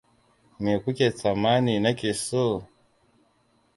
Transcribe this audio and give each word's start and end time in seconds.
Me 0.61 0.71
kuke 0.83 1.07
tsammani 1.17 1.73
nake 1.83 2.11
so? 2.25 2.43